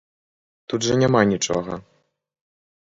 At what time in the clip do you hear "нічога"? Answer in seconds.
1.35-1.81